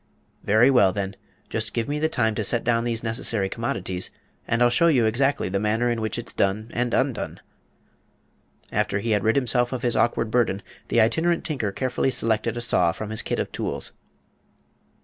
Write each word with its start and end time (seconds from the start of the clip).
"Very 0.43 0.71
well, 0.71 0.91
then. 0.91 1.15
Just 1.47 1.73
give 1.73 1.87
me 1.87 1.99
time 2.07 2.33
to 2.33 2.43
set 2.43 2.63
down 2.63 2.85
these 2.85 3.03
necessary 3.03 3.47
commodities, 3.49 4.09
and 4.47 4.63
I'll 4.63 4.71
show 4.71 4.87
you 4.87 5.05
exactly 5.05 5.47
the 5.47 5.59
manner 5.59 5.91
in 5.91 6.01
which 6.01 6.17
it's 6.17 6.33
done 6.33 6.71
and 6.73 6.91
undone." 6.91 7.39
After 8.71 8.97
he 8.97 9.11
had 9.11 9.23
rid 9.23 9.35
himself 9.35 9.71
of 9.71 9.83
his 9.83 9.95
awkward 9.95 10.31
burden, 10.31 10.63
the 10.87 10.99
Itinerant 10.99 11.43
Tinker 11.45 11.71
carefully 11.71 12.09
selected 12.09 12.57
a 12.57 12.61
saw 12.61 12.91
from 12.91 13.11
his 13.11 13.21
kit 13.21 13.37
of 13.37 13.51
tools. 13.51 13.93